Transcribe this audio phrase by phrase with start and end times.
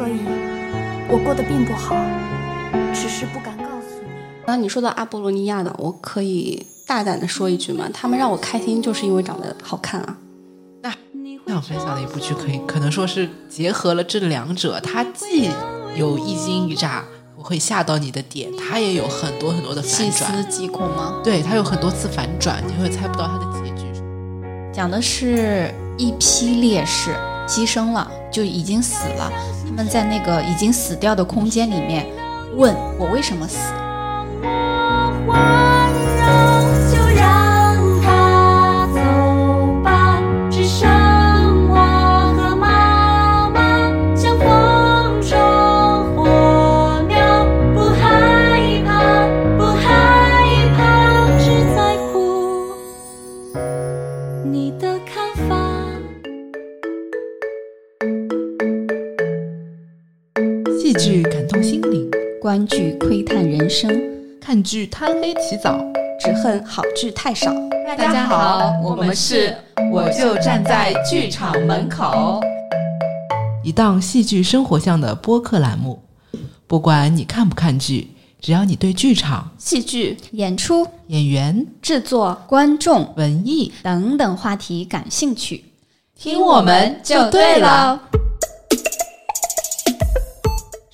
[0.00, 0.12] 所以
[1.10, 1.94] 我过得并不好，
[2.94, 4.08] 只是不敢告诉你。
[4.46, 7.84] 那你说到阿波罗尼亚的，我可以大胆的说一句吗？
[7.92, 10.16] 他们让我开心，就是因为长得好看啊。
[11.44, 15.50] 那我分享的一部剧，可以可能说是结合了这两者，它既
[15.94, 17.04] 有一惊一乍，
[17.36, 21.20] 我会吓到你的点，它也有很多很多的反细思转，极恐吗？
[21.22, 23.84] 对，它有很多次反转，你会猜不到它的结局。
[24.72, 27.14] 讲的是一批烈士
[27.46, 29.30] 牺牲了，就已经死了，
[29.70, 32.04] 他们在那个已经死掉的空间里面
[32.56, 33.56] 问我为什么死。
[62.50, 63.88] 观剧窥探人生，
[64.40, 65.78] 看剧贪黑起早。
[66.18, 67.48] 只恨好剧太少。
[67.86, 69.56] 大家好，我们是
[69.92, 72.40] 我就站在剧场门口，
[73.62, 76.02] 一档戏剧生活向的播客栏目。
[76.66, 78.10] 不管你看不看剧，
[78.40, 85.66] 只要你对剧场、戏剧演出、演员、制作观众文艺，等等话题感兴趣，
[86.18, 88.08] 听我们就对了。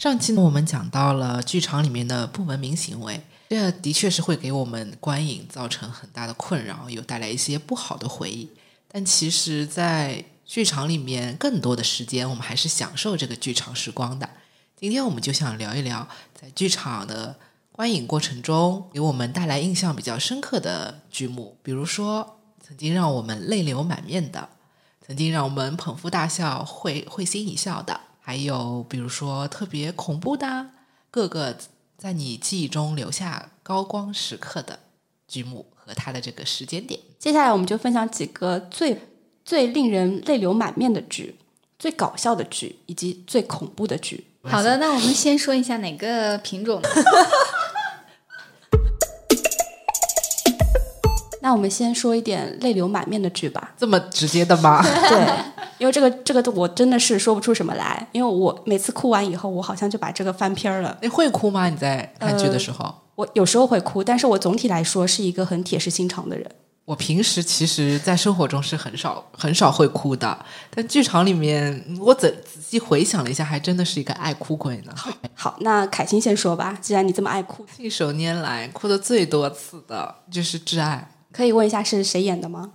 [0.07, 8.49] 上期呢，我们讲到了剧场里面的不文明行为，这的确是会给我们观影造成很大的困扰，有带来一些不好的回忆。
[8.87, 14.31] 但其实，在剧场里面，更多的时间我们还是享受这个剧场时光的。
[14.77, 16.07] 今天我们就想聊一聊，
[16.41, 17.35] 在剧场的
[17.73, 24.51] 观影过程中，给我们带来印象比较深刻的剧目，比如说曾经让我们泪流满面的，
[25.05, 30.71] 曾经让我们捧腹大笑、会会心一笑的，还有比如说特别恐怖的，
[31.13, 31.57] 各个
[31.97, 34.81] 在你记忆中留下高光时刻的
[35.29, 36.99] 剧目和它的这个时间点。
[37.21, 39.01] 接下来我们就分享几个最
[39.45, 41.37] 最令人泪流满面的剧、
[41.79, 44.27] 最搞笑的剧以及最恐怖的剧。
[44.43, 46.83] 好的，那我们先说一下哪个品种
[51.47, 53.73] 那我们先说一点泪流满面的剧吧。
[53.79, 54.83] 这么直接的吗？
[55.09, 55.45] 对，
[55.79, 60.99] 因为这个这个我真的是说不出什么来，因为我每次哭完以后，我好像就把这个翻篇儿了。
[61.01, 61.71] 你会哭吗？
[61.71, 62.93] 你在看剧的时候？
[63.15, 66.51] 我有时候会哭，但是我总体来说是一个很铁石心肠的人。
[66.85, 70.37] 我平时其实，在生活中是很少很少会哭的，
[70.75, 74.93] 但剧场里面，我仔仔细回想了一下，还真的是一个爱哭鬼呢。
[75.35, 82.73] 好，那凯欣先说吧，既然你这么爱哭，信手拈来，哭的最多次的就是《挚爱可以问一下是谁演的吗？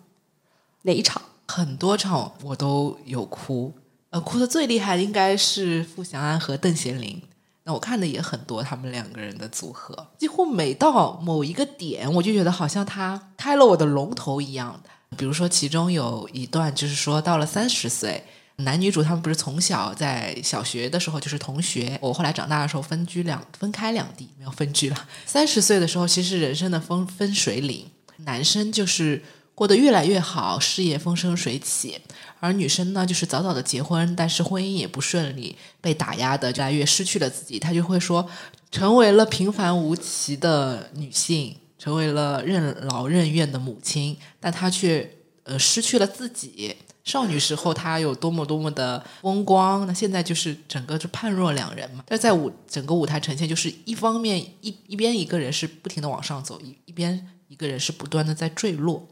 [0.83, 1.19] 哪一场？》，
[1.51, 3.73] 很多场我都有哭，
[4.11, 7.19] 呃，哭的最厉害的应该是傅祥安和邓贤林。
[7.63, 14.79] 那我看的也很多，他们两个人的组合，几乎每到某一个点，我就觉得好像他开了我的龙头一样。
[15.17, 18.23] 比如说，其中有一段就是说，到了三十岁，
[18.57, 25.07] 男女主他们不是从小在小学的时候就是同学，我后来长大的时候分居两分开两地，没有分居了。
[25.25, 27.90] 三十岁的时候，其实人生的分分水岭，
[28.25, 29.23] 男生就是
[29.53, 31.99] 过得越来越好，事业风生水起，
[32.39, 38.27] 而女生呢，就是早早的结婚，但是婚姻也不顺利，被打压的越来越失去了自己，她就会说，
[38.71, 46.75] 成为了平凡无奇的女性，成为了任劳任怨的母亲，但她却呃失去了自己。
[47.03, 52.03] 少女时候她有多么多么的风光，那现在就是整个就判若两人嘛。
[52.07, 59.05] 但在舞整个舞台呈现，就是一方面一一边一个人是不停的往上走，一一边一个人是不断的在坠落。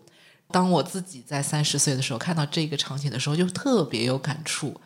[0.50, 4.80] 当我自己在三十岁的时候看到这个场景的时候，就特别有感触，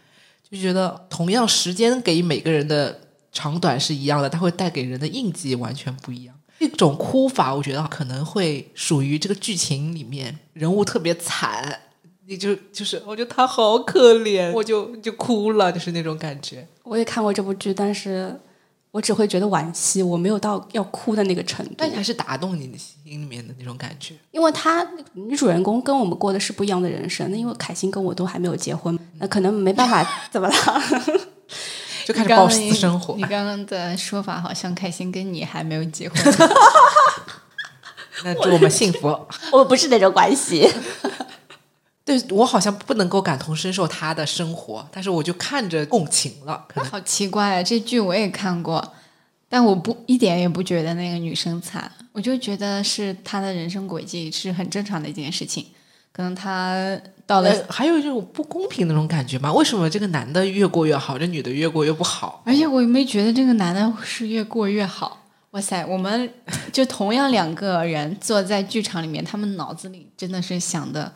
[0.50, 3.00] 就觉得同样时间给每个人的
[3.32, 6.36] 长短是一样的，它会带给人的印记完全不一样。
[6.58, 11.82] 这种哭法，我觉得可能会属于这个剧情里面人物特别惨，
[12.26, 16.68] 你就就是我觉得他好可怜，我就就哭了，就是那种感觉。
[16.84, 18.40] 我也看过这部剧，但是
[18.94, 21.90] 我只会觉得惋惜，我没有到要哭的那个程度但。
[21.90, 24.14] 还是打动你的心里面的那种感觉。
[24.30, 30.54] 因为她女主人公跟我们过的是不一样的人生，那因为凯欣跟我都还没有结婚，那可能没办法， 怎么了？
[32.06, 36.18] 就开始报私生活你，刚刚的说法好像凯欣跟你还没有结婚，
[38.24, 39.08] 那祝我们幸福。
[39.52, 40.70] 我们不是那种关系。
[42.06, 46.66] 对我好像不能够感同身受他的生活，但是我就看着共情了。
[46.68, 47.64] 可能好奇怪啊！
[47.64, 48.94] 这剧我也看过，
[49.48, 55.68] 但我不一点也不觉得那个女生惨，我就觉得是她的人生轨迹是很正常的一件事情。
[56.12, 59.52] 可能她到了，呃，还有一种不公平的那种感觉吗？
[59.54, 62.44] 为什么这个男的越过越好，这女的越过越不好？
[62.46, 65.26] 而且我也没觉得这个男的是越过越好。
[65.52, 66.30] 哇塞，我们
[66.72, 71.12] 就同样两个人坐在剧场里面，他们脑子里真的是想的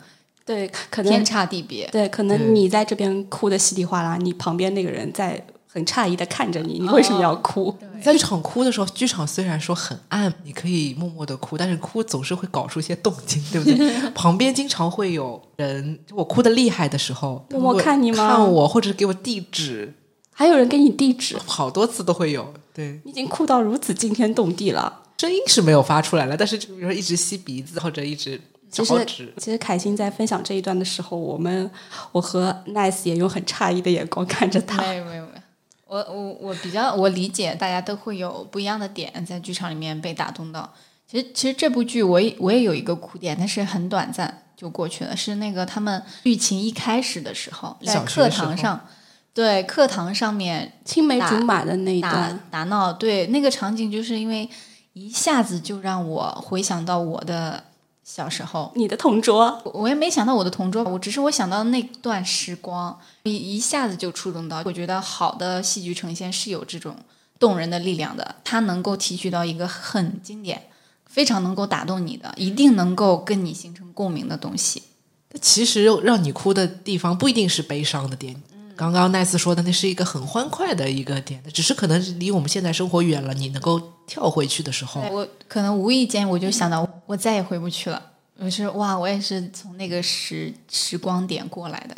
[0.48, 1.86] 对，可能天差地别。
[1.92, 7.76] 对，可能你在这边哭的稀里哗啦，你旁边那个人在很诧异的看着你，你为什么要哭？
[7.94, 13.90] 你在剧场哭的时候，剧场虽然说很暗，你可以默默的哭，但是哭总是会搞出一些动静，对不对？
[14.16, 19.92] 旁边经常会有人，就我哭的厉害的时候，默默看你吗看我，或者是给我递纸，
[20.32, 22.54] 还有人给你递纸，好多次都会有。
[22.72, 25.02] 对，你已经哭到如此惊天动地了。
[25.18, 31.70] 声音是没有发出来了，但是就比如说一直吸鼻子或者一直其实，，其实凯欣在分享这一段的时候，我们
[32.12, 34.82] 我和 Nice 也用很诧异的眼光看着他。
[34.82, 35.40] 没有没有没有，
[35.86, 40.72] 我我我比较我理解大家都会有不一样的点在剧场里面被打动到。
[41.10, 45.16] 其实其实这部剧我也我也有一个哭点，但是很短暂就过去了。
[45.16, 48.86] 是那个他们剧情一开始的时候，在课堂上，
[49.32, 54.46] 对课堂上面青梅竹马的那一打段，打闹，对那个场景，就是因为
[54.92, 57.64] 一下子就让我回想到我的
[58.10, 58.72] 小时候。
[58.74, 64.62] 你的同桌，我我也没想到我的同桌，我只是我想到那段时光，一一下子就触动到。
[64.64, 66.96] 我觉得好的戏剧呈现是有这种
[67.38, 70.62] 动人的力量的，它能够提取到一个很经典、
[71.04, 74.84] 非常能够打动你的，一定能够跟你形成共鸣的东西。
[75.28, 78.42] 但其实让你哭的地方不一定是悲伤的点。
[78.74, 88.02] 刚刚奈斯说的那是一个很欢快的一个点，只是可能离我们现在生活远了，你能够跳回去的时候，我可能无意间我就想到，我再也回不去了。
[88.38, 91.94] 我是哇，我也是从那个时时光点过来的，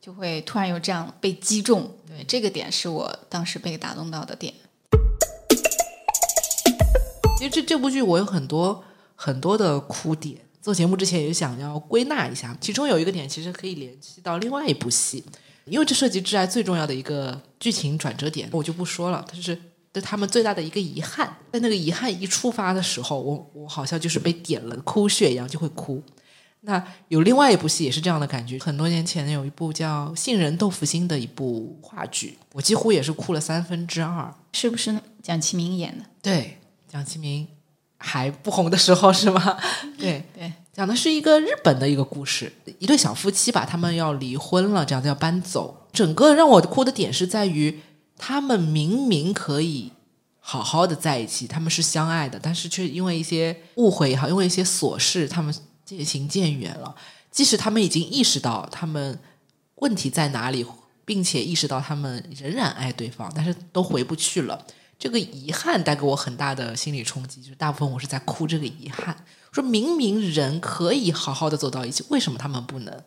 [0.00, 1.90] 就会突然有这样被击中。
[2.06, 4.52] 对，这个点是我当时被打动到的点。
[7.38, 15.24] 其实这这部剧我有很多很多的哭点，做节目之前也想要归纳一下，其中有一个点其实可以联系到另外一部戏，
[15.64, 19.56] 因为这涉及挚爱最重要的一个剧情转折点，我就不说了，它就是
[19.96, 21.26] 对他们最大的一个遗憾。
[21.54, 26.02] 在那个遗憾一触发的时候，我我好像就是被点了哭穴一样，就会哭。
[26.60, 34.34] 那有另外一部戏也是这样的感觉，很多年前有一部叫《杏仁豆腐心》的一部话剧，我几乎也是哭了三分之二。
[34.52, 36.04] 是不是蒋奇明演的？
[36.20, 37.48] 对，蒋奇明
[37.96, 39.56] 还不红的时候是吗？
[39.98, 45.86] 对 对，讲的是一个日本的一个故事，一对小夫妻吧，他们要离婚了，这样子要搬走。
[45.90, 47.80] 整个让我哭的点是在于，
[48.16, 49.92] 他们明明可以
[50.40, 55.54] 好好的在一起，他们是相爱的，但是却因为一些误会也好，因为一些琐事，他们
[55.84, 56.94] 渐行渐远了。
[57.30, 59.18] 即使他们已经意识到他们
[59.76, 60.64] 问题在哪里，
[61.04, 64.66] 并且意识到他们仍然爱对方，但是都回不去了。
[64.98, 69.24] 这个遗憾带给我很大的心理冲击，就是大部分我是在哭这个遗憾。
[69.52, 73.02] 说明明人可以好好的走到一起，为什么他们不能？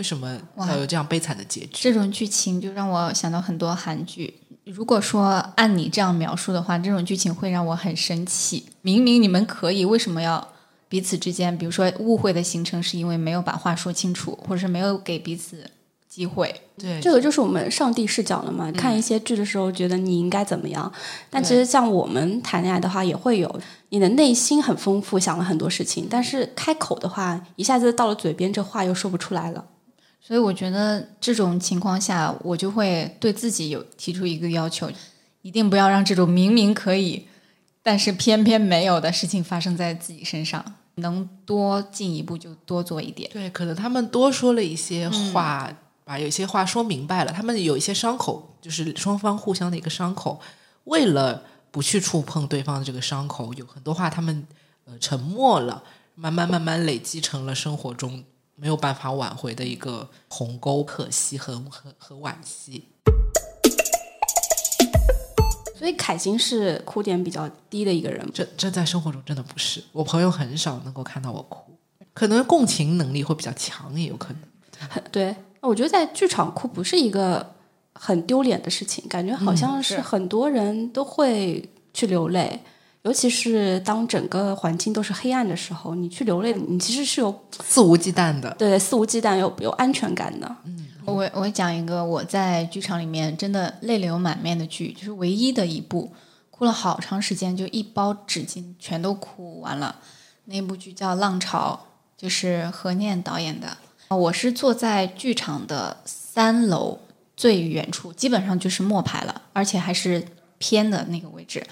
[0.00, 1.68] 为什么要有这样悲惨的结局？
[1.72, 4.32] 这种剧情就让我想到很多韩剧。
[4.64, 8.64] 如果说按你这样描述的话，这种剧情会让我很生气。
[8.80, 10.48] 明明你们可以，为什么要
[10.88, 15.70] 彼此之间，比如说误会的形成，是因为没有把话说清楚，或者是没有给彼此
[16.08, 16.62] 机会？
[16.78, 18.72] 对，这个就是我们上帝视角了嘛。
[18.72, 20.90] 看一些剧的时候，觉得你应该怎么样，
[21.28, 23.60] 但其实像我们谈恋爱的话，也会有
[23.90, 29.66] 你的内心很丰富，想了很多事情，但是开口的话，一下子到了嘴边，这话又说不出来了。
[30.30, 34.88] 所以我觉得这种情况下，我就会对自己有提出一个要求，
[35.42, 37.26] 一定不要让这种明明可以，
[37.82, 40.64] 但是偏偏没有的事情发生在自己身上。
[40.96, 43.28] 能多进一步就多做一点。
[43.32, 45.68] 对，可能他们多说了一些话，
[46.04, 47.32] 把有些话说明白了。
[47.32, 50.40] 他们有一些伤口，就是双方互相的一个伤口。
[50.84, 54.46] 为了不去触碰对方的这个伤口，有很多话他们
[54.84, 55.82] 呃沉默了，
[56.14, 58.22] 慢慢慢慢累积成了生活中
[58.60, 62.84] 没有办法挽回的一个鸿沟，可惜和和和惋惜。
[65.78, 68.28] 所以凯欣是哭点比较低的一个人。
[68.34, 71.72] 这这在生活中真的不是，我朋友很少能够看到我哭，
[72.12, 74.42] 可能共情能力会比较强，也有可能。
[74.90, 77.54] 很 对，我觉得在剧场哭不是一个
[77.94, 82.60] 很丢脸的事情，感觉好像是是很多人都会去流泪，
[83.02, 90.56] 尤其是当整个环境都是黑暗的时候，你去流泪，你其实是有肆无忌惮的，对肆无忌惮、有有安全感的。
[90.64, 96.12] 嗯我我讲一个我在剧场里面真的泪流满面的剧，就是唯一的一部
[96.50, 99.96] 哭了好长时间，就一包纸巾全都哭完了。
[100.44, 101.86] 那部剧叫《浪潮》，
[102.20, 103.76] 就是何念导演的。
[104.10, 106.98] 我是坐在剧场的三楼
[107.34, 110.24] 最远处，基本上就是末排了，而且还是
[110.58, 111.66] 偏的那个位置。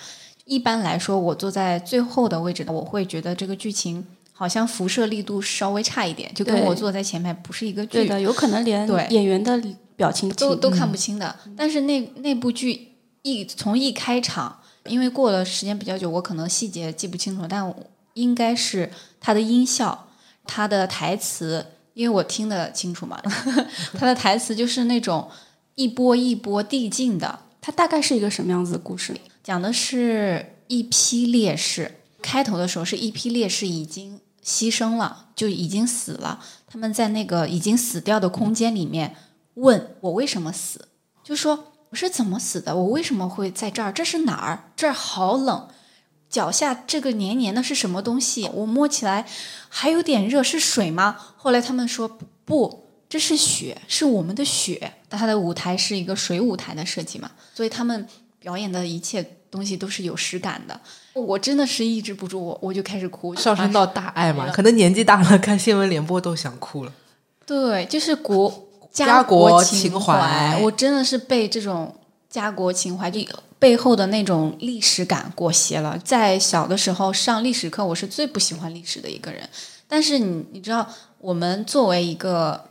[0.49, 9.63] 一般来说，我坐在最后的位置，我会觉得这个剧情好像辐射力度稍微差一点，就跟我坐在前面不是一个剧，对的，有可能连对演员的
[9.95, 11.17] 表情都都看不清。
[11.17, 11.37] 清的。
[11.55, 17.77] 但是那那部剧一从一开场，因为过了时间比较久，我可能细节记不清楚，但我
[18.15, 18.91] 应该是
[19.21, 20.09] 它的音效、
[20.47, 23.21] 它的台词，因为我听得清楚嘛，
[23.99, 25.29] 它的台词就是那种
[25.75, 29.15] 一波一波递进的，它大概是一个什么样子的故事？
[29.49, 32.03] 讲的是一批烈士。
[32.21, 36.45] 开头的时候是一批烈士已经牺牲了，就已经死了。
[36.67, 39.17] 他们在那个已经死掉的空间里面
[39.55, 40.89] 问我为什么死，
[41.25, 43.91] 就说我是怎么死的，我为什么会在这儿？
[43.91, 44.71] 这是哪儿？
[44.77, 45.67] 这儿好冷，
[46.29, 48.51] 脚下这个黏黏的是什么东西？
[48.53, 49.27] 我摸起来
[49.71, 51.17] 还有点热，是水吗？
[51.39, 52.07] 后来他们说
[52.45, 54.93] 不，这是雪，是我们的雪。
[55.09, 58.07] 它的舞台是一个水舞台的设计嘛，所以他们
[58.39, 60.81] 表演的一切东西都是有实感的。
[61.15, 66.93] 我真的是抑制不住，我我就开始哭，上升到大爱嘛，可能年纪大了，看新闻联播都想哭了。
[67.45, 71.95] 对，就是国家国国情怀我真的是被这种
[72.29, 73.21] 家国情怀就
[73.59, 75.99] 背后的那种历史感裹挟了。
[76.05, 79.49] 在小的时候上历史课，我是最不喜欢历史的一个人。
[79.89, 80.87] 但是你你知道，
[81.19, 82.63] 我们作为一个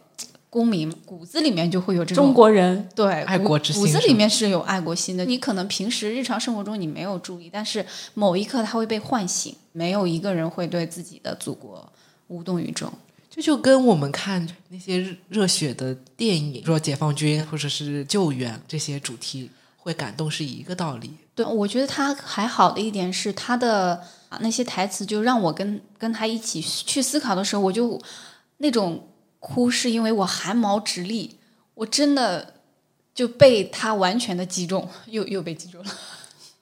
[0.50, 5.26] 公民，骨子里面就会有这种中国人对爱国之心骨子里面是有爱国心的。
[5.26, 9.56] 你可能平时日常生活中你没有注意，但是某一刻他会被唤醒。
[9.74, 11.88] 没有一个人会对自己的祖国
[12.30, 12.92] 无动于衷。
[13.30, 21.12] 这就跟我们看那些热热血的电影，说解放军或者是救援这些主题会感动是一个道理。
[21.36, 28.02] 对，我觉得他还好的一点是他的啊那些台词，就让我跟跟他一起去思考的时候，我就
[28.58, 29.08] 那种
[29.40, 31.40] 哭，是因为我汗毛直立，
[31.74, 32.56] 我真的
[33.14, 35.92] 就被他完全的击中，又又被击中了。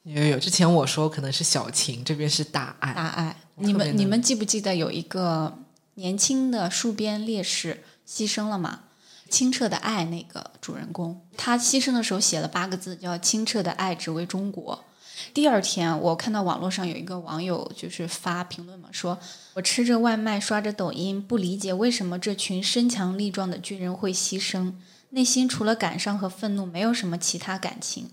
[0.04, 2.94] 有有有，之前我说可能是小情，这边是大爱。
[2.94, 5.58] 大爱，你们你们记不记得有一个
[5.96, 8.82] 年轻的戍边烈士牺牲了嘛？
[9.28, 14.86] 清澈的爱那个主人公，他牺牲的时候写了八个字，叫“清澈的爱只为中国”。
[15.34, 19.18] 第二天，我看到网络上有一个网友就是发评论嘛，说
[19.54, 24.74] 我吃着外卖，刷着抖音，不理解为什么这群身强力壮的军人会牺牲，
[25.12, 28.10] 内心除了感伤和愤怒，没有什么其他感情。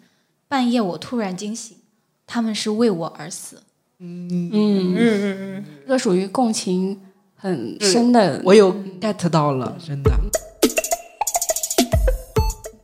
[0.49, 1.77] 半夜我突然惊醒，
[2.27, 3.63] 他们是为我而死。
[3.99, 7.01] 嗯嗯嗯嗯，这个属于共情
[7.37, 8.41] 很深的。
[8.45, 10.11] 我有 get 到了，真的。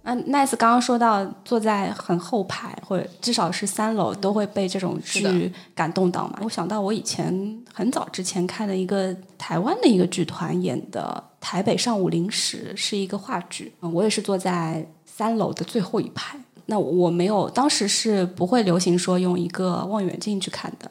[0.08, 6.38] 那 Nice 刚刚说到坐在很后排或者至少是三楼都会被这种剧感动到嘛？
[6.42, 16.38] 我想到我以前很早之前看的一个台湾的一个剧团演的《台北上午零时》，是一个话剧，嗯我也是坐在三楼的最后一排。
[16.64, 20.90] 那我没有，当时是不会流行说用一个望远镜去看的，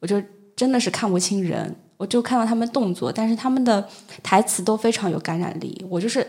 [0.00, 0.20] 我就
[0.56, 3.88] 真的是看不清人，我就看到他们动作，但是他们的
[4.24, 6.26] 台词都非常有感染力，我就是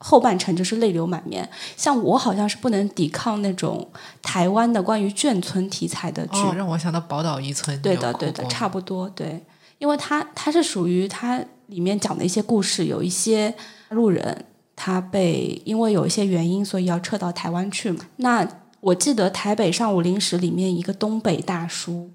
[0.00, 1.48] 后半程就是泪流满面。
[1.76, 3.88] 像我好像是不能抵抗那种
[4.20, 7.80] 台湾的关于眷村题材的剧，哦，让我想到宝岛一村。
[7.80, 9.44] 对的，对的，差不多对，
[9.78, 13.54] 因为它它是属于它里面讲的一些故事，有一些
[13.90, 18.04] 路人他被因为有一些原因，所以要撤到台湾去嘛。
[18.16, 18.46] 那
[18.80, 22.10] 我记得《台北上午零时》里面一个东北大叔。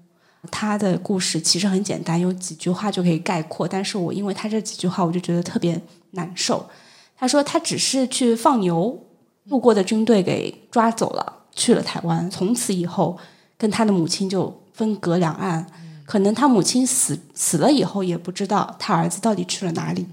[0.48, 3.66] 他的故事其实很简单，有几句话就可以概括。
[3.66, 5.80] 但是我因为他这几句话，我就觉得特别
[6.12, 6.64] 难受。
[7.16, 9.06] 他说他只是去放牛，
[9.44, 12.30] 路过的军队给抓走了，去了台湾。
[12.30, 13.18] 从此以后，
[13.56, 15.66] 跟他的母亲就分隔两岸。
[16.04, 20.06] 可能他母亲死死了以后，也不知道他儿子到底去了哪里。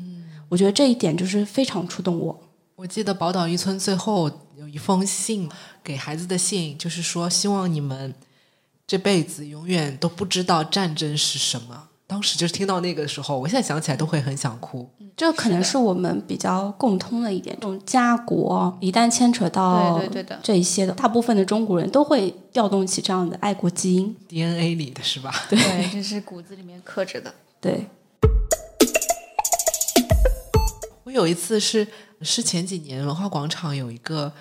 [0.50, 2.40] 我觉得这一点就是非常触动我。
[2.76, 5.50] 我记得宝岛一村最后有一封信
[5.84, 8.14] 给孩子的信，就是说希望你们
[8.88, 11.90] 这辈子永远都不知道战争是什么。
[12.14, 14.88] 当时就是听到那个时候，我现在想起来都会很想哭。
[15.18, 24.16] 这可能是我们比较共通的一点，这种家国一旦牵扯到对对对的这一些的，大部分的中国人都会调动起这样的爱国基因。
[24.28, 25.34] DNA 里的是吧？
[25.50, 25.58] 对，
[25.92, 27.34] 这是骨子里面刻着的。
[27.60, 27.88] 对，
[31.06, 31.88] 我有一次是
[32.22, 34.32] 是前几年文化广场有一个呃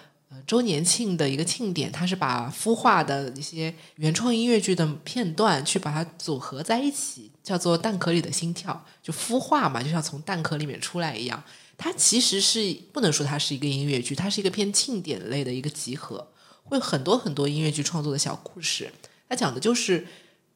[0.47, 11.43] 周年庆的一个庆典，它是把孵化的一些原创音乐剧的片段去把它组合在一起，叫做《蛋壳里的心跳》，就孵化嘛，就像从蛋壳里面出来一样。
[11.79, 16.29] 它其实是不能说它是一个音乐剧，它是一个偏庆典类的一个集合，
[16.63, 18.93] 会很多很多音乐剧创作的小故事。
[19.29, 20.07] 它讲的就是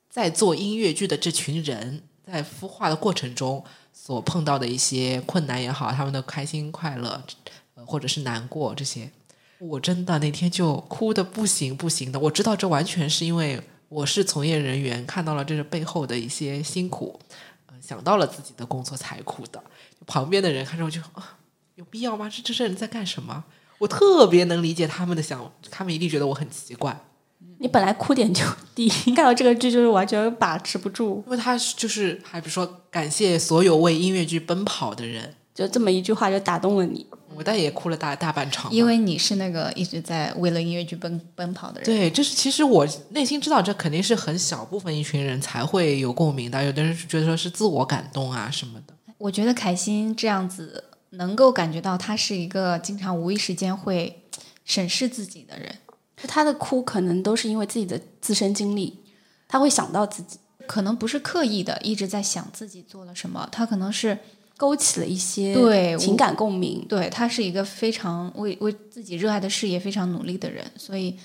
[0.08, 7.22] 在做音乐剧的这群人在孵化的过程中所碰到的一些困难也好，他们的开心快乐，
[7.74, 9.10] 呃，或者是难过这些，
[9.58, 12.18] 我真的那天就哭的不行不行的。
[12.18, 17.18] 我知道这完全是因为我是从业人员，看到了这个背后的一些辛苦，
[17.66, 19.62] 呃，想到了自己的工作才哭的。
[20.06, 21.38] 旁边的人看着我就啊，
[21.74, 22.28] 有必要吗？
[22.28, 23.44] 这这些人在干什么？
[23.78, 26.98] 我特别能理解他们的想，他们一定觉得我很奇怪，
[27.58, 28.42] 你本来哭点就
[28.74, 37.06] 低，看到这个剧就是完全把持不住，因为他是就是还比如说感谢所有为音乐剧奔跑的人，就这么一句话就打动了你。
[37.34, 41.84] 我倒也哭了大大半场，因为你是那个一直在为了音乐剧奔奔跑的人。
[41.84, 46.62] 对，就是其实我内心知道，这肯定是很小部分一群人才会有共鸣的。
[46.62, 48.94] 有的人是觉得说是自我感动啊什么的。
[49.18, 54.22] 我觉得凯欣这样子能够感觉到他是一个经常无意识间会
[54.64, 55.74] 审视自己的人，
[56.16, 59.00] 他的哭可能都是因为自己的自身经历，
[59.46, 64.18] 他会想到自己，可能不是刻意的一直在想自己做了什么，他可能是
[64.56, 66.84] 勾起了一些对情感共鸣。
[66.88, 71.16] 对他是一个非常为为自己热爱的事业非常努力的人，所以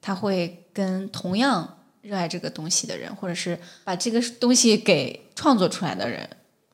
[0.00, 6.28] 他会跟同样热爱这个东西的人，或者是把这个东西给创作出来的人，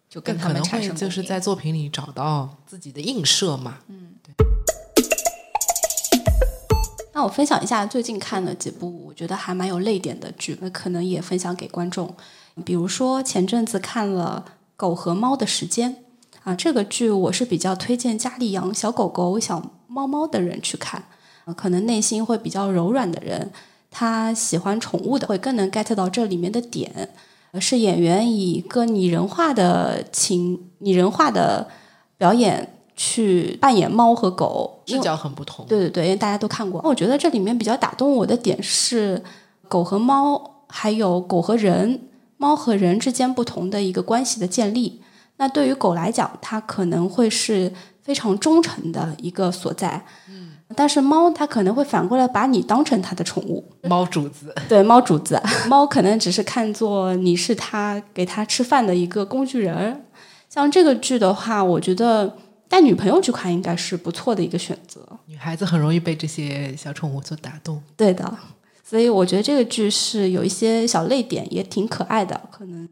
[0.09, 3.79] 就跟他能们产生就是在作品里找到自己的映射嘛。
[3.89, 4.15] 嗯
[7.13, 12.15] 那我分享一下最近看了几部我觉得还蛮有泪点的剧，那可能也分享给观众。
[12.63, 14.45] 比如说前阵子看了
[14.77, 15.95] 《狗和猫的时间》
[16.47, 21.03] 啊，这个剧我是比较推荐家里养小狗狗、小猫猫的人去看，
[21.45, 23.51] 啊可能内心会比较柔软的人，
[23.91, 27.11] 他喜欢宠物的会更能 get 到这里面的点。
[27.51, 31.67] 呃是演员以一个拟人化的情、拟人化的
[32.17, 36.81] 表演去扮演猫和狗，视角很不同，对对对，因为大家都看过。
[36.85, 39.21] 我觉得这里面比较打动我的点是
[39.67, 42.03] 狗和猫，还有狗和人、
[42.37, 45.03] 猫和人之间不同的一个关系的建立。
[45.39, 50.05] 那对于狗来讲，它可能会是非常忠诚的一个所在。
[50.29, 53.65] 嗯，但是猫它可能会反过来把你当成它的宠物。
[53.83, 60.01] 猫主子对猫主子，猫可能只是看作你是它给它吃饭的一个工具人儿。
[60.49, 62.37] 像这个剧的话，我觉得
[62.69, 65.07] 带女朋友去看应该是不错的一个选择。
[65.27, 67.83] 女孩子很容易被这些小宠物所打动。
[67.97, 68.33] 对的，
[68.83, 72.41] 所以我觉得这个剧是有一些小泪点，也挺可爱的。
[72.51, 72.89] 可能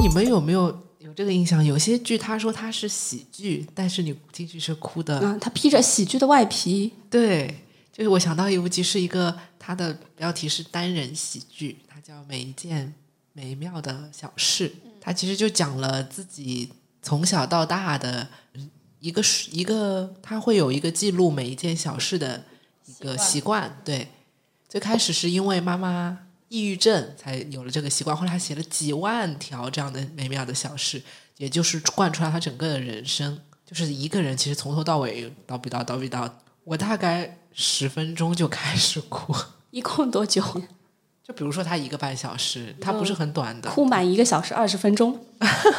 [0.00, 1.62] 你们有没有有这个印象？
[1.62, 5.20] 有些剧他说它是喜剧，但是你进去是哭的。
[5.20, 12.94] 嗯，它披着喜剧的外皮，对，就是我想到一部剧是一个，它的标题是单人喜剧，它叫《每一件
[13.34, 14.70] 美妙的小事》，
[15.02, 16.70] 它其实就讲了自己
[17.02, 18.26] 从小到大的
[19.00, 22.44] 一个是一个，他会有一个记录每一件小事的
[22.86, 23.78] 一个习惯。
[23.84, 24.08] 对，
[24.66, 26.18] 最开始是因为妈妈
[26.50, 31.00] 抑郁症才有了这个习惯，后来他写了几万条这样的美妙的小事，
[31.36, 33.40] 也就是贯穿了他整个的人生。
[33.64, 36.28] 就是一个人，其实从头到尾叨逼叨叨逼叨，
[36.64, 39.32] 我大概十分钟就开始哭。
[39.70, 40.42] 一共多久？
[41.22, 45.24] 就比如说他一个半小时，他不是很短的，哭满一个小时二十分钟，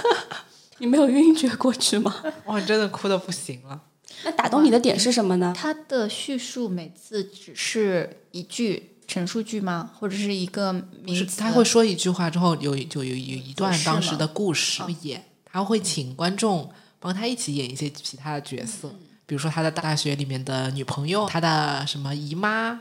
[0.79, 2.23] 你没有晕厥过去吗？
[2.45, 3.81] 哇，真的哭的不行了。
[4.23, 5.53] 那打动你的点是什么呢？
[5.57, 9.91] 他的叙述每次只是一句陈述句吗？
[9.99, 11.39] 或者是一个名是词？
[11.39, 18.89] 他会说一句话之后，有就有有一段当时的故事会演，他会请观众帮他一起演一些其他的角色，
[19.25, 22.79] 比如说他的大学里面的女朋友，他的什么姨妈啊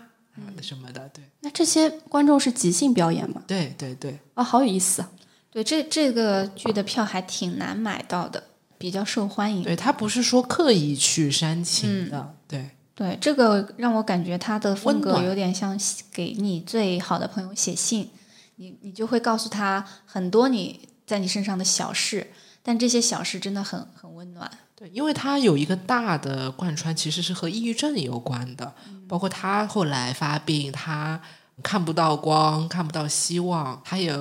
[0.62, 3.42] 什么的，对那这些观众是即兴表演吗？
[3.46, 5.11] 对对对，啊，好有意思啊！
[5.50, 8.44] 对这这个剧的票还挺难买到的，
[8.78, 9.64] 比较受欢迎。
[9.64, 18.10] 对他不是说刻意去煽情的，对对，这个让我感觉他的风格有点像写给你最好的朋友写信，
[18.56, 22.30] 你你就会告诉他很多你在你身上的小事，
[22.62, 24.50] 但这些小事真的很很温暖。
[24.74, 28.74] 对，因为他有一个大的贯穿，其实是和抑郁症有关的，
[29.08, 31.18] 包括他后来发病，他
[31.62, 34.14] 看不到光，看不到希望，他也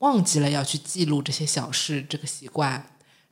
[0.00, 2.84] 忘记了要去记录这些小事这个习惯。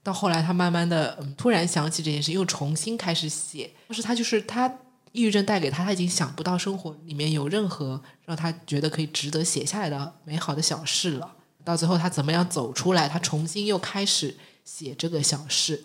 [0.05, 3.69] 到后来，他慢慢的、嗯、突然想起这件事，又重新开始写。
[3.89, 4.73] 就是他，就是他
[5.13, 11.35] 抑郁症带给他，他已经想不到生活里面有任何让他觉得可以值得写下来的美好的小事了。
[11.65, 13.09] 到最后，他怎么样走出来？
[13.09, 15.85] 他重新又开始写这个小事。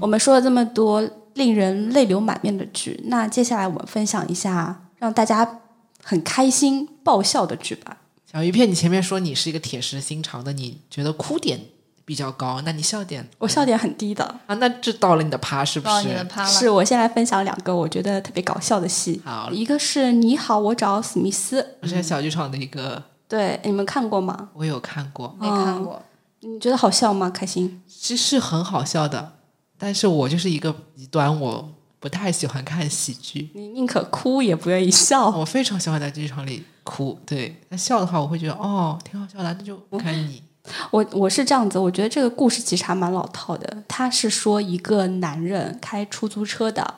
[0.00, 1.02] 我们说了这么多
[1.34, 5.60] 令人泪流满面的剧，那接下来我们分享一下让大家
[6.02, 7.98] 很开心爆笑的剧吧。
[8.30, 11.60] 小鱼片，你前面说你是一个铁石心肠的，你觉得哭点
[12.08, 14.54] 比较高，那你笑点我笑点很低的，啊？
[14.54, 16.24] 那这到了你的趴是不是到你的是？
[16.24, 19.20] 趴了，是我先来分享两个我觉得特别搞笑的戏。
[19.26, 24.48] 好一个是《你好，我找史密斯》，这是小剧场的一个，对，你们看过吗？
[24.54, 26.02] 我有看过，没看过。
[26.40, 27.28] 你觉得好笑吗？
[27.28, 27.82] 开心？
[27.86, 29.34] 其实是很好笑的，
[29.76, 35.28] 但是我就是一个极端，我不太喜欢看喜剧，你宁可哭也不愿意笑。
[35.28, 37.18] 我非常喜欢在剧场里哭。
[37.26, 40.42] 对，那笑的话，我会觉得哦，挺好笑的，那就看你。
[40.90, 43.82] 我我是这样子，我觉得这个故事其实还蛮老套的。
[43.86, 46.94] 他是说一个男人开出租车的，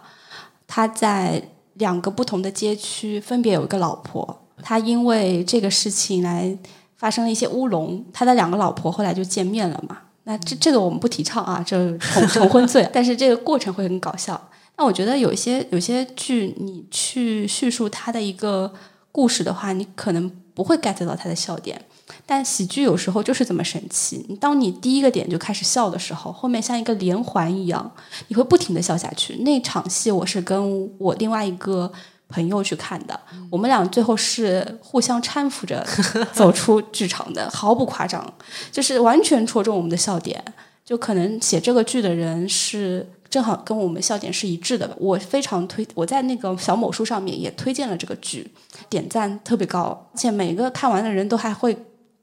[0.67, 1.43] 他在
[1.75, 6.57] 两个不同的街区分别有一个老婆，他因为这个事情来
[6.97, 9.99] 发生了一些乌龙，他的两个老婆后来就见面了嘛。
[10.25, 14.41] 那这这个我们不提倡啊，这重重婚罪， 但是这个过程会很搞笑。
[14.77, 18.73] 那我觉得有些有些剧，你去叙述他的一个
[19.11, 21.83] 故事的话，你可能不会 get 到他的笑点。
[22.27, 27.91] 但喜剧有时候就是这么神奇，当你第一个点就开始笑的时候，后面像一个连环一样，
[28.29, 29.37] 你会不停的笑下去。
[29.37, 31.91] 那场戏我是跟我另外一个
[32.29, 33.19] 朋友去看的，
[33.51, 35.87] 我们俩最后是互相搀扶着
[36.33, 38.33] 走 出剧场的，毫不夸张，
[38.71, 40.43] 就是完全戳中我们的笑点。
[40.85, 48.51] 就可能写这个剧的人是正好跟我们笑点是一致的，我非常推，我在那个小某书上面也推荐了这个剧，
[48.89, 51.77] 点赞特别高，而且每个看完的人都还会。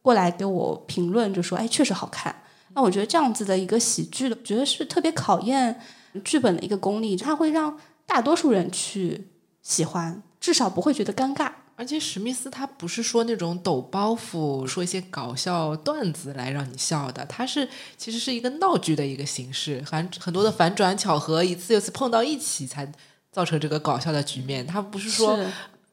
[0.07, 2.33] 过来给我评论，就说：“哎，确实好看。”
[2.73, 5.81] 那我觉得这样子的一个喜剧的，觉得是特别考验
[6.23, 9.27] 剧本的一个功力，它会让大多数人去
[9.61, 11.51] 喜欢，至少不会觉得尴尬。
[11.75, 17.67] 而且史密斯他不是说那种抖包袱，说一些搞笑段子来让你笑的，他是
[17.97, 22.89] 其实是一个闹剧的一个形式，很很多的反转巧合，一次又次碰到一起才
[23.29, 24.65] 造成这个搞笑的局面。
[24.65, 25.37] 他不是说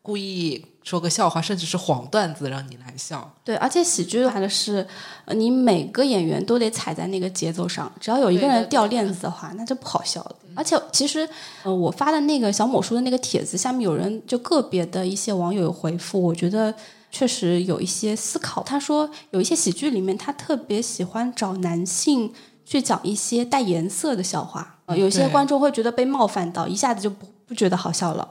[0.04, 0.62] 故意。
[0.84, 3.32] 说个笑话，甚至是黄段子，让你来笑。
[3.42, 4.86] 对，而且喜剧的话是，
[5.28, 10.36] 你每个演员都得踩在那个节奏上，只要有一个人掉链子的话，那就不好笑了。
[10.54, 11.26] 而且，其实，
[11.62, 16.74] 呃，我发的那个小某书的那个帖子下面有人就个别的一些网友有回复，我觉得
[17.10, 18.62] 确实有一些思考。
[18.62, 22.30] 他说，有一些喜剧里面，他特别喜欢找男性
[22.66, 28.28] 去讲一些带颜色的笑话，有些观众会觉得被冒犯到，一下子就不不觉得好笑了。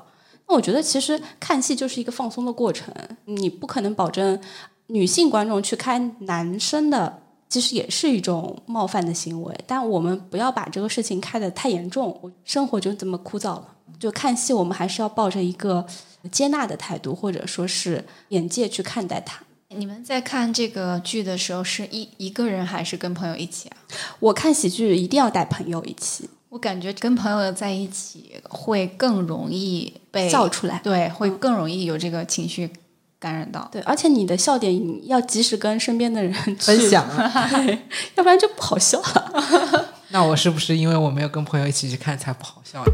[0.48, 2.94] 那我觉得其实看戏就是一个放松的过程，
[3.26, 4.40] 你不可能保证
[4.88, 9.58] 女性观众去看男生的，其实也是一种冒犯的行为。
[9.66, 13.70] 但我们不要把这个事情开得太严重，生活就这么枯燥了。
[14.00, 15.86] 就看戏，我们还是要抱着一个
[16.30, 19.42] 接纳的态度，或者说是眼界去看待它。
[19.70, 23.78] 你们在看这个剧的时候，是一一个人还是跟朋友一起啊？
[24.20, 26.30] 我看喜剧一定要带朋友一起。
[26.54, 32.70] 我感觉跟朋友在一起会更容易被笑出来，对，会更容易有这个情绪
[33.18, 33.68] 感染到。
[33.72, 37.50] 对，而且你的笑点要及时跟身边的人 分享啊，
[38.14, 39.96] 要不然就不好笑了。
[40.14, 42.92] 那我是不是因为我没有跟朋友一起去看才不好笑的？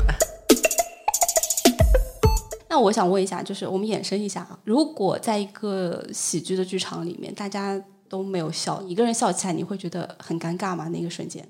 [2.69, 10.87] 那我想问一下，就是我们延伸一下啊，如果在一个喜剧的剧场里面，大家都没有笑，一个人笑起来，你会觉得很尴尬吗？
[10.87, 11.45] 那个瞬间？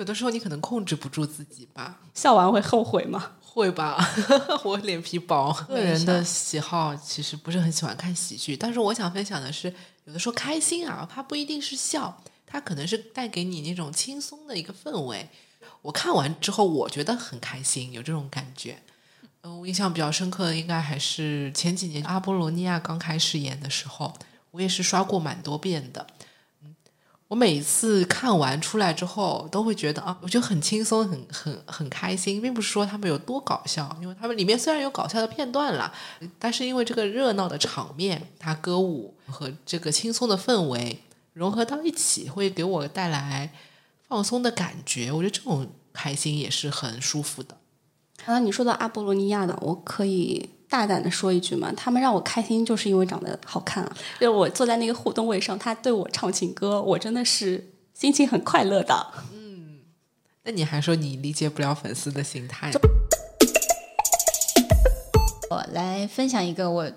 [0.00, 3.32] 有的时候你可能控制不住自己吧，笑完会后悔吗？
[3.44, 4.02] 会吧，
[4.64, 5.52] 我脸皮薄。
[5.68, 9.70] 个人的喜好其实不是很喜欢看喜剧，但是我想分享的是，
[10.06, 15.28] 有的时候开心啊，它不一定是笑，它可能是带给你那种轻松的一个氛围。
[15.82, 18.78] 我看完之后，我觉得很开心，有这种感觉。
[19.42, 24.14] 嗯，我印象比较深刻的应该还是前几年阿波罗尼亚刚开始演的时候，
[24.52, 26.06] 我也是刷过蛮多遍的。
[27.30, 35.92] 我每次看完出来之后，都会觉得啊，我就很轻松，很很很开心，并不是说他们有多搞笑，因为他们里面虽然有搞笑的片段啦，
[36.40, 40.98] 但是因为这个热闹的场面，它歌舞和这个轻松的氛围
[41.32, 43.52] 融合到一起，会给我带来
[44.08, 45.12] 放松的感觉。
[45.12, 47.56] 我觉得这种开心也是很舒服的。
[48.24, 50.50] 啊，你说到阿波罗尼亚的，我可以。
[50.70, 53.96] 大胆的说一句嘛，他们让我开心，就是因为长得好看啊！
[54.20, 59.08] 就我坐在那个互动位上，他对我唱情歌，我真的是心情很快乐的。
[59.32, 59.80] 嗯，
[60.44, 62.70] 那你还说你理解不了粉丝的心态？
[65.50, 66.88] 我来分享一个我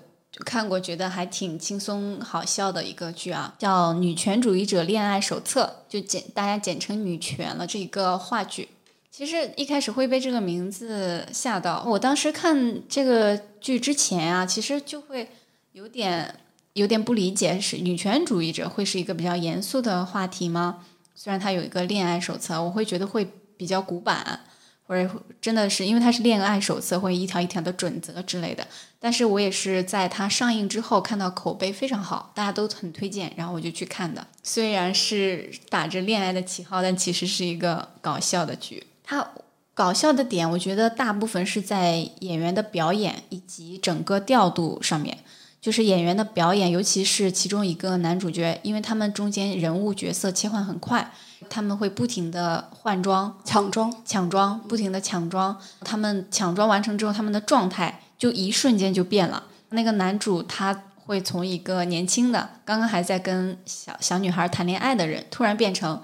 [0.44, 7.66] 看过觉得还挺轻松好笑的一个剧啊，叫《女权主义者恋爱手册》，就简大家简称“女权”了。
[7.66, 8.68] 这一个话剧。
[9.16, 11.84] 其实一开始会被这个名字吓到。
[11.86, 15.28] 我当时看这个剧之前啊，其实就会
[15.70, 16.34] 有点
[16.72, 20.84] 有点不理解，是女权主义者会是一个比较严肃的话题吗？
[21.14, 23.24] 虽然它有一个恋爱手册，我会觉得会
[23.56, 24.40] 比较古板，
[24.82, 25.08] 或者
[25.40, 28.66] 真的是因为它是恋爱手册，会一条一条的准则之类的。
[28.98, 34.26] 但是我也是在它上映之后看到口碑非常好，大家都很推荐，然后我就去看的。
[34.42, 38.84] 虽然是打着恋爱的旗号，但其实是一个搞笑的剧。
[39.04, 39.30] 它
[39.74, 45.18] 搞笑的点，我觉得大部分是在演员的表演以及整个调度上面。
[45.60, 51.10] 就是演员的表演，尤其是其中一个男主角，因为他们中间人物角色切换很快，
[51.48, 55.58] 他们会不停的换装、抢装，抢装，不停的抢装。
[55.80, 59.44] 他们抢装完成之后，他们的状态就一瞬间就变了。
[59.70, 66.02] 那个男主他会从一个年轻的，刚刚还在跟小小女孩谈恋爱的人，突然变成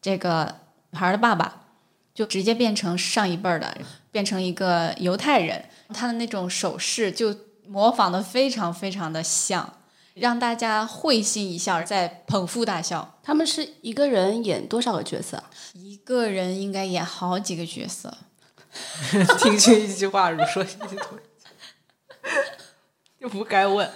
[0.00, 0.54] 这个
[0.92, 1.61] 女孩的爸爸，
[2.14, 3.76] 就直接变成上一辈儿的，
[4.10, 5.64] 变成一个犹太人。
[5.94, 7.34] 他的那种手势就
[7.66, 9.78] 模仿的非常非常的像，
[10.14, 13.18] 让大家会心一笑，再捧腹大笑。
[13.22, 15.42] 他们是一个人演多少个角色？
[15.74, 18.16] 一个人应该演好几个角色
[19.38, 21.16] 听君一句话，如说一句话，
[23.20, 23.88] 就不该问。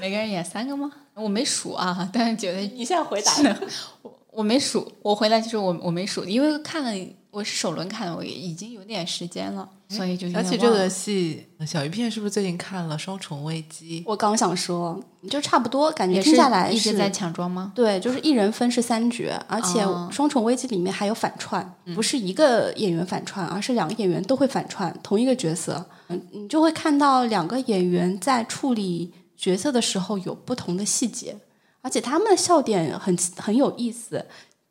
[0.00, 0.90] 每个人演三个吗？
[1.14, 3.32] 我没数啊，但是觉得你现在回答
[4.02, 6.92] 我我没数，我回来就是我我没数，因为看了
[7.32, 14.02] 我是首轮看的，我已经有点时间了，所以就有而且这个戏，小鱼片是不是最近看了《双重危机》？
[14.06, 17.72] 我刚想说，就差不多，感觉听下来是一直在抢装吗？
[17.74, 25.86] 对，就是一人分饰三角，而且哦《双重危机》里面还有反串，不是一个演员反串，而是两个演员都会反串同一个角色。
[26.08, 31.34] 嗯，你就会看到两个演员在处理角色的时候有不同的细节，
[31.80, 34.26] 而且他们的笑点很很有意思，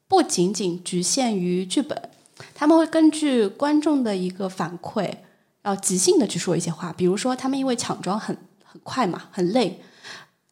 [0.08, 2.00] 不仅仅局限于剧本，
[2.54, 5.12] 他们会根据观众的一个反馈，
[5.64, 6.94] 要即兴的去说一些话。
[6.94, 9.82] 比如说，他们因为抢妆很很快嘛，很累，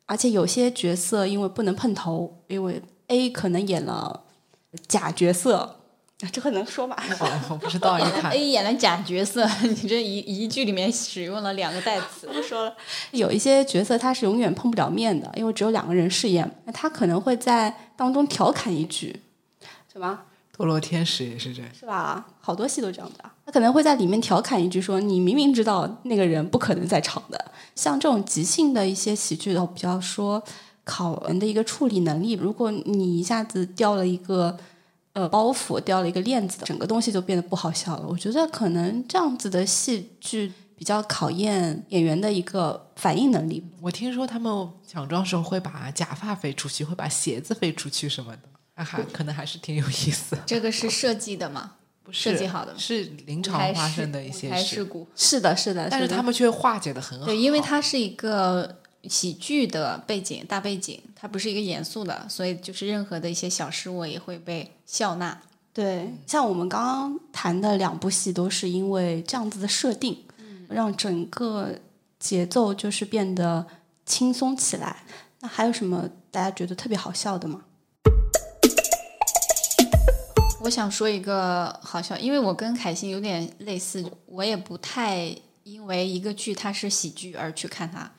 [0.06, 4.24] 而且有些角色因为不能碰头，因为 A 可能演了
[4.88, 5.78] 假角色，
[6.32, 7.02] 这个能说吧？
[7.20, 12.76] 哦我不知道，你看 A 演了假角色，你这一一句里面使用了两个代词，不说了。
[13.12, 19.22] 有一些角色他是永远碰不了面的，因为只有两个人饰演，那他可能会在当中调侃一句，
[19.92, 20.20] 什么？
[20.60, 21.72] 堕落天使也是这样。
[21.74, 22.28] 是吧？
[22.42, 30.44] 好多戏都这样的，他可能会在里面调侃一句说：“你明明知道那个人不可能在场的。”像这种即兴的一些喜剧的，比较说
[30.84, 32.34] 考人的一个处理能力。
[32.34, 34.58] 如果你一下子掉了一个
[35.14, 38.06] 呃包袱，掉了一个链子，整个东西就变得不好笑了。
[38.06, 43.64] 我觉得可能这样子的戏剧比较考验演员的一个反应能力。
[43.82, 48.42] 我听说他们抢妆时候会把假发飞出去，会把鞋子飞出去什么的，
[48.80, 50.38] 那还可能还是挺有意思。
[50.46, 51.74] 这个是设计的吗？
[52.02, 55.06] 不是设计好的是临场发生的一些事事故。
[55.16, 57.26] 是的，是的，的但是他们却化解的很好。
[57.26, 65.40] 对，因为它是一个喜剧的背景，大背景，它不是一个严肃的，所以就是任何的一些小失误也会被笑纳。
[65.74, 70.24] 对，像我们刚刚谈的两部戏，都是因为这样子的设定，
[70.70, 71.76] 让整个
[72.18, 73.68] 节奏就是变得
[74.06, 75.04] 轻松起来。
[75.42, 77.62] 那还有什么大家觉得特别好笑的吗？
[80.62, 88.12] 我想说一个好笑，因为我跟凯欣有点类似，我也不太因为一个剧它是喜剧而去看它，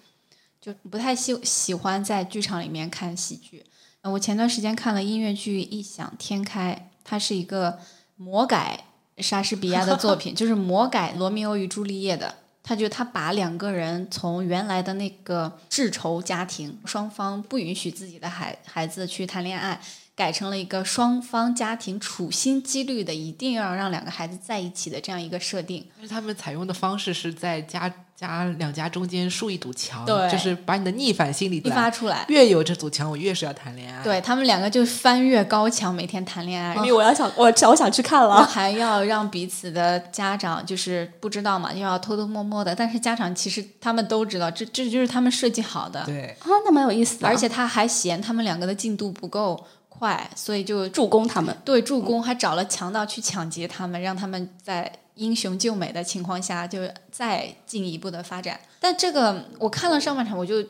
[0.60, 3.64] 就不太喜喜欢在剧场里面看喜剧。
[4.02, 7.78] 我前段时间看了音乐剧《异想天开》，它是一个
[8.16, 8.84] 魔改
[9.18, 12.36] 莎士比亚的作品， 就是魔改《罗密欧与朱丽叶》的。
[12.62, 19.80] 他就他把两个人从原来的那个世仇家庭，双方不允许自己的孩孩子去谈恋爱，
[20.20, 25.82] 改成了一个双方家庭处心积虑的，一定要让两个孩子在一起的这样一个设定。
[25.96, 34.04] 但是他们采用的方式是在家家两家中间竖一堵墙，对就是把你的逆反心理激发出来，越有这堵墙，我越是要谈恋爱。
[34.04, 38.44] 对他们两个就翻越高墙，每天谈恋爱，因为我要想，我我想去看了。
[38.44, 46.04] 还要让彼此的家长就是不知道嘛，又要偷偷摸摸的，但是家长其实他们都知道，这这就是他们设计好的。
[46.04, 49.64] 对，啊，那蛮有意思的，而且他还嫌他们两个的进度不够
[50.00, 51.54] 快，所以就助攻他们。
[51.62, 56.80] 对助攻，还找了强盗去抢劫他们，让他们在英雄救美的情况下，就
[57.12, 58.58] 再进一步的发展。
[58.80, 60.64] 但这个我看了上半场，我就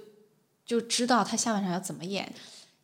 [0.67, 2.33] 就知道他下半场要怎么演，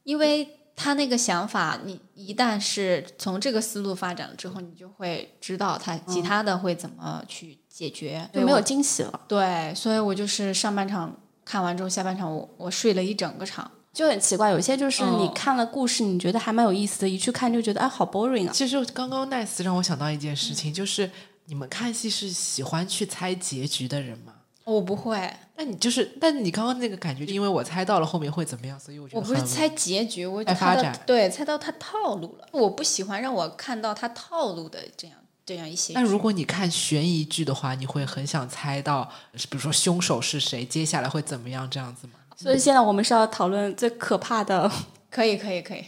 [0.04, 13.68] 因为他那个想法，你一旦是从这个思路发展了之后，你就会知道他其他的会怎么去解决，就没有惊喜了，对，所以我就是上半场看完之后，下半场我我睡了一整个场。
[13.96, 14.50] 就很奇怪。
[14.50, 18.52] 有些就是你嗯看了故事，你觉得还蛮有意思的，一去看就觉得哎，好 boring 啊。
[18.52, 21.10] 其实刚刚 Nice 让我想到一件事情，就是
[21.46, 24.34] 你们看戏是喜欢去猜结局的人吗？
[24.64, 32.46] 我不会，那你就是，但你刚刚那个感觉，因为我猜到了后面会怎么样，所以我觉得我不是猜结局，我猜发展对猜到他套路了。
[32.52, 35.98] 我不喜欢让我看到他套路的这样这样一些剧。
[35.98, 39.08] 那如果你看悬疑剧的话，你会很想猜到，
[39.48, 42.14] 比如说凶手是谁，接下来会怎么样这样子吗？
[42.36, 44.70] 所以现在我们是要讨论最可怕的。
[45.10, 45.82] 可以可以可以，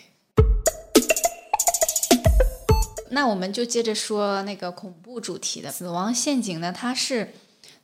[3.11, 7.35] 那我们就接着说那个恐怖主题的《死亡陷阱》呢，它是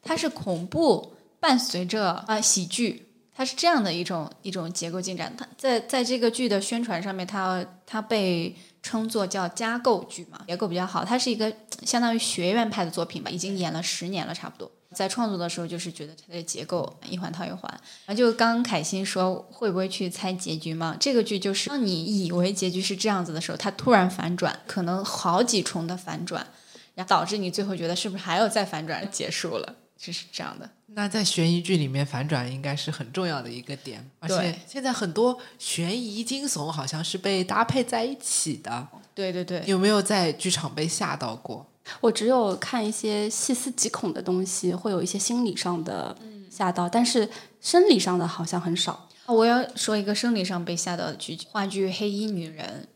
[0.02, 3.10] 它是恐怖伴随着啊、呃喜剧。
[3.36, 5.34] 它是这样的一种一种结构进展。
[5.36, 11.04] 它在在这个剧的宣传上面，它它被称作叫加构剧嘛，结构比较好。
[11.04, 14.70] 它是一个相当于学院派的作品吧，已经演了十年了，差不多。
[14.94, 17.62] 在创作的时候，就是觉得它的结构一环套一环。
[18.06, 20.96] 然后就刚刚凯欣说会不会去猜结局嘛？
[20.98, 26.46] 这个剧就是当你以为结局是这样子的时候，它突然反转，可能好几重的反转，
[26.94, 29.74] 然后导致你最后觉得是不是还要再反转结束了？
[29.96, 30.70] 就是这样的。
[30.96, 38.86] 那在悬疑剧里面，反转应该是很重要的一个点，而且对现在很多悬疑惊悚好像是被搭配在一起的。
[39.12, 41.66] 对对对，有没有在剧场被吓到过？
[42.00, 46.16] 我只有看一些细思极恐的东西，会有一些心理上的
[46.50, 47.28] 吓到，但是
[47.60, 49.08] 生理上的好像很少。
[49.26, 52.88] 我要说一个生理上被吓到的剧，话剧《黑衣女人》。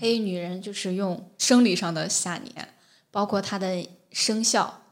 [0.00, 2.52] 黑衣女人就是用生理上的吓你，
[3.10, 4.82] 包括她的声效，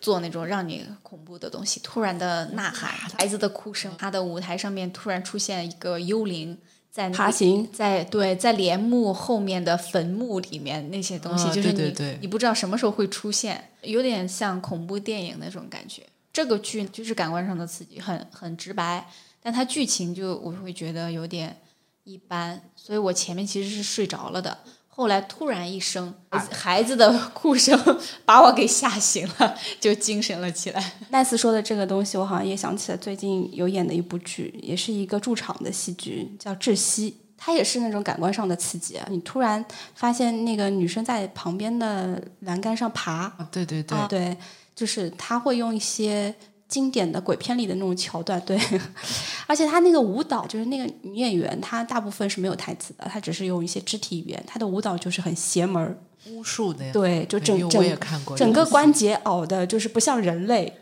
[0.00, 6.58] 做那种让你恐怖的东西，突然的呐喊， 孩子的哭声，她的舞台上面突然出现一个幽灵。
[6.90, 16.02] 在爬行在对，在帘幕后面的坟墓里面那些东西，啊就是你你不知道什么时候会出现，有点像恐怖电影那种感觉。
[16.32, 19.06] 这个剧就是感官上的刺激，很很直白，
[19.42, 21.56] 但它剧情就我会觉得有点
[22.04, 24.56] 一般，所以我前面其实是睡着了的。
[24.98, 26.12] 后来突然一声
[26.50, 27.78] 孩子的哭声
[28.26, 30.94] 把我给吓醒了，就精神了起来。
[31.10, 37.12] 奈斯说的这个东西，我好像也想起了最近有演的一部剧，也是一个驻场的戏剧，叫《窒息》。
[37.36, 39.06] 它也是那种感官上的刺激啊！
[39.08, 44.36] 你突然发现那个女生在旁边的栏杆上爬，啊，对对对，啊，对，
[44.74, 46.34] 就是他会用一些
[46.68, 48.60] 经典的鬼片里的那种桥段，对，
[49.48, 56.92] 而且他那个舞蹈，就是那个女演员，她大部分是没有台词的，她只是用一些肢体语言，她的舞蹈就是很邪门儿，巫术的呀。
[56.92, 60.72] 对，就整整看过整个个关节凹的，就是不像人类，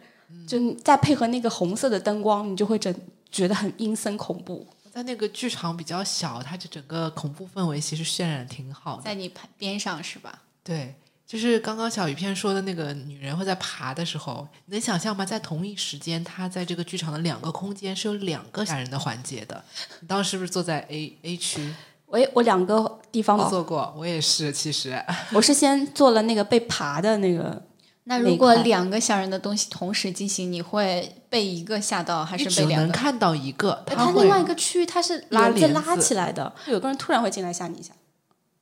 [0.47, 2.93] 就再配合那个红色的灯光，你就会整
[3.31, 4.67] 觉得很阴森恐怖。
[4.93, 9.03] 在那个剧场比较小，它就整个恐怖氛围其实渲染得挺好的。
[9.03, 10.43] 在你旁边上是吧？
[10.65, 10.95] 对，
[11.27, 15.27] 就是刚刚小鱼片说的那个女人会在爬的时候，你能想象吗？
[15.27, 19.65] 在同一时间，她在这个剧场的两个空间是有两个吓人的环节的。
[20.01, 21.75] 你当时是不是坐在 A A 区？
[22.07, 24.53] 我也我两个地方都坐过，我也是。
[24.53, 24.97] 其实
[25.33, 27.61] 我是先做了那个被爬的那个，
[28.05, 32.87] 那如果两个吓人的东西同时进行，你会被一个吓到，还是被两个？
[32.87, 37.93] 能看到一个，它另外一个区域它是拉拉起来的，有个人突然会进来吓你一下。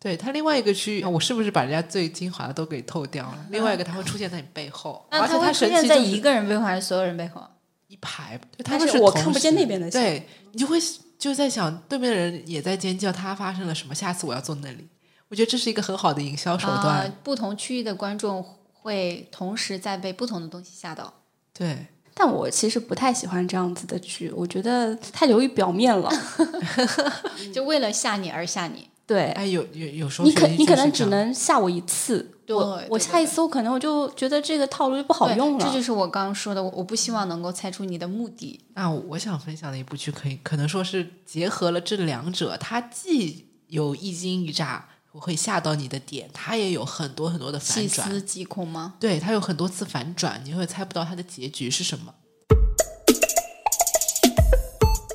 [0.05, 3.47] 对它另外一个区域，我是不是把人家最精华的都给透掉了？
[3.49, 7.43] 另外一个它会出现在你背后，那而且它它会出现在一个人背后还是所有人背后？
[7.89, 10.79] 一排，他是我看不见那边的对你就会
[11.19, 13.95] 就在想，对面的人也在尖叫，他发生了什么？
[13.95, 14.87] 下次我要坐那里。
[15.29, 16.99] 我觉得这是一个很好的营销手段。
[16.99, 21.11] 啊不同区域的观众会同时在被不同的东西吓到。
[21.57, 26.13] 对，但我其实不太喜欢这样子的剧，我觉得太流于表面了。
[27.55, 28.91] 就为了吓你而吓你。
[29.07, 35.65] 对，哎，有有有时候你可你可能只能吓我一次，对我我下一次我可能我就觉得这个套路就不好用了。
[35.65, 38.59] 这就是我刚刚说的，我我不希望能够猜出你的目的。
[38.75, 48.15] 那我想分享的一部剧，可以可能说是结合了这两者，它既有一惊一乍我会吓到你的点，它也有很多很多的反转细。
[48.15, 48.95] 思极恐吗？
[48.99, 52.15] 对，它有很多次反转，你会猜不到它的结局是什么。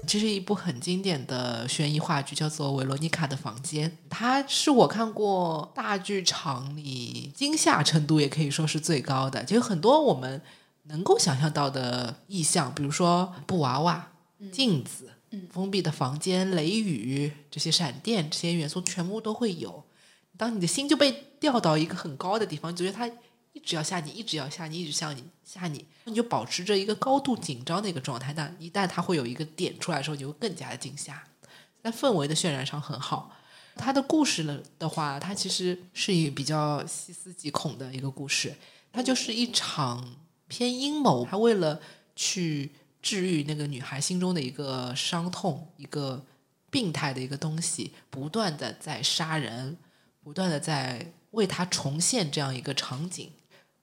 [0.10, 3.88] 这是一部很经典的悬疑话剧，叫做《维罗妮卡的房间》。
[4.10, 10.42] 它是我看过大剧场里惊吓程度也可以说是最高的，就有很多我们
[10.86, 14.12] 能够想象到的意象，比如说布娃娃、
[14.52, 15.12] 镜子、
[15.52, 19.84] 封闭的房间、雷雨这些闪电这些元素全部都会有。
[20.36, 23.08] 当你的心就被调到一个很高的地方，你就觉得它
[23.54, 28.34] 一直要吓你，一直要吓你，一直吓你，吓你，你就保持着一个高度紧张的一个状态。
[28.34, 31.24] 但一旦它会有一个点出来的时候，你会更加的惊吓。
[31.82, 33.36] 在氛围的渲染上很好。
[33.76, 38.54] 它的故事呢的话，它其实是一比较细思极恐的一个故事。
[38.92, 40.16] 它就是一场
[40.48, 41.80] 偏阴谋，他为了
[42.16, 46.26] 去治愈那个女孩心中的一个伤痛，一个
[46.70, 49.78] 病态的一个东西，不断的在杀人，
[50.22, 53.32] 不断的在为他重现这样一个场景，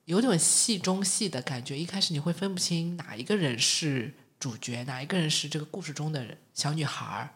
[0.07, 1.79] 有种戏中戏的感觉。
[1.79, 7.31] 一开始你会分不清哪一个人是主角，哪一个人是这个故事中的人小女孩儿。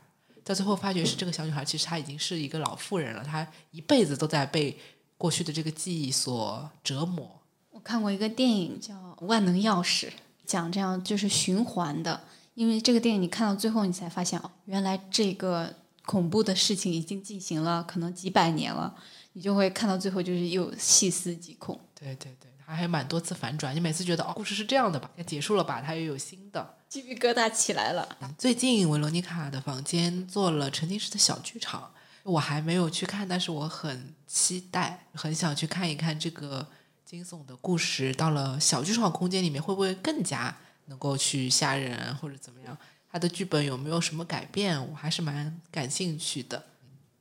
[0.44, 4.78] 到最后发觉是这个小女孩，其实她已经是一个老妇人了，她一辈子都在被
[5.18, 7.40] 过去的这个记忆所折磨。
[7.70, 8.94] 我看过一个电影叫
[9.26, 10.06] 《万能钥匙》，
[10.46, 12.22] 讲这样就是循环的。
[12.54, 18.94] 因为这个电影你看到最后，你才发现哦，原来这个恐怖的事情已经进行了可能几百年了，
[19.32, 21.78] 你就会看到最后就是又细思极恐。
[21.94, 26.76] 对对对，还还蛮多次反转，你每次觉得哦，故事是这样的吧，要结束了吧，它又有新的。
[26.88, 28.16] 鸡皮疙瘩起来了。
[28.38, 31.92] 最近维罗妮卡的房间做了沉浸式的小剧场，
[32.22, 36.66] 我还没有去看，但是我很期待，很想去看一看这个
[37.04, 40.56] 惊悚的故事到了小剧场空间里面会不会更加
[40.86, 42.76] 能够去吓人或者怎么样？
[43.12, 44.80] 它的剧本有没有什么改变？
[44.90, 46.64] 我还是蛮感兴趣的，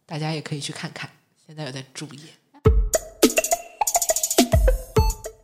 [0.05, 1.09] 大家也可以去看看。
[1.45, 2.19] 现在有在注意。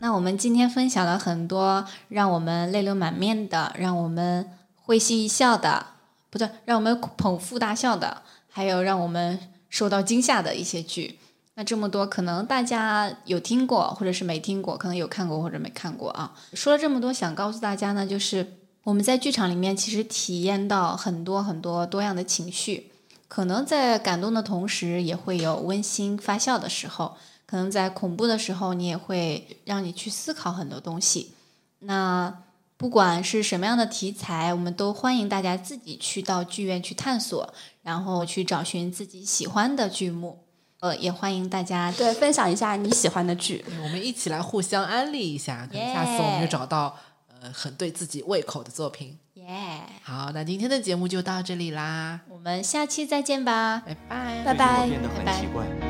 [0.06, 5.84] 那我们今天分享了很多让我们泪流满面的，让我们会心一笑的，
[6.30, 11.18] 不对，让我们捧腹大笑的，还有让我们受到惊吓的一些剧。
[11.56, 16.36] 那这么多，可能大家有听过，或者是没听过，可能有看过或者没看过啊。
[16.54, 18.54] 说了这么多，想告诉大家呢，就是
[18.84, 22.92] 我们在剧场里面其实体验到很多很多多样的情绪，
[23.28, 27.18] 可能在感动的同时，也会有温馨发笑的时候。
[27.46, 31.34] 可能在恐怖的时候，你也会让你去思考很多东西。
[31.80, 32.42] 那
[32.78, 40.44] 不管是什么样的题材，我们都欢迎大家自己去到剧院去探索，然后去找寻自己喜欢的剧目。
[40.82, 43.64] 呃，也欢迎大家对分享一下你喜欢的剧。
[43.82, 46.96] 我们一起来互相安利一下，可能下次我们就找到
[47.42, 49.18] 呃很对自己胃口的作品。
[49.36, 49.82] 耶！
[50.04, 53.82] 好，那今天的节目就到这里啦，我们下期再见吧。
[53.86, 55.85] 拜拜，拜拜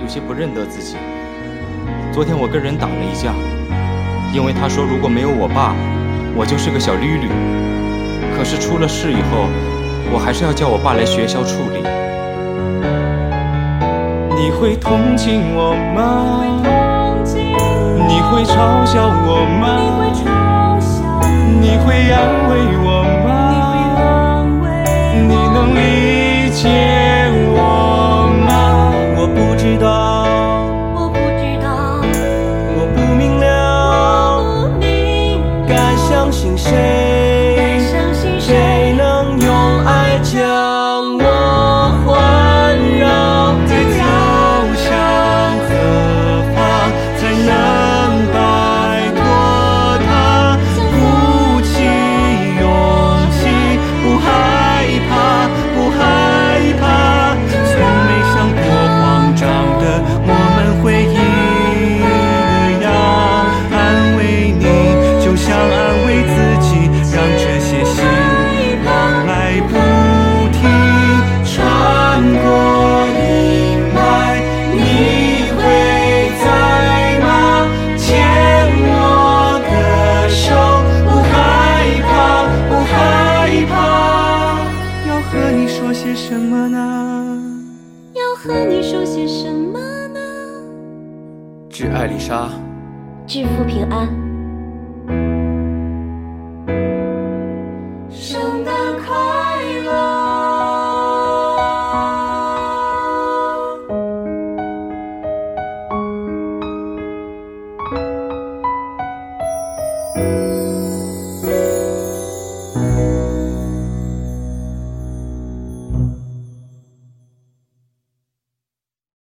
[0.00, 0.96] 有些不认得自己。
[2.12, 3.34] 昨天我跟人打了一架，
[4.32, 5.74] 因为他说如果没有我爸，
[6.34, 7.28] 我就是个小绿绿。
[8.36, 9.48] 可是出了事以后，
[10.12, 11.82] 我还是要叫我爸来学校处理。
[14.40, 16.54] 你会同情我吗？
[18.06, 19.66] 你会嘲笑我吗？
[21.60, 24.46] 你会安慰我吗？
[25.12, 26.68] 你能理解？
[27.52, 27.56] 我
[29.34, 30.24] 不知道，
[30.94, 32.00] 我不知道，
[32.76, 35.42] 我不明了，不明。
[35.66, 37.07] 该相信谁？